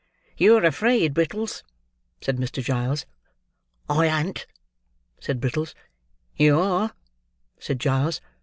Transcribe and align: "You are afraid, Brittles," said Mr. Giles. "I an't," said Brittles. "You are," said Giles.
"You 0.35 0.57
are 0.57 0.63
afraid, 0.65 1.13
Brittles," 1.13 1.63
said 2.21 2.37
Mr. 2.37 2.63
Giles. 2.63 3.05
"I 3.87 4.07
an't," 4.07 4.47
said 5.19 5.39
Brittles. 5.39 5.75
"You 6.35 6.57
are," 6.59 6.95
said 7.59 7.79
Giles. 7.79 8.19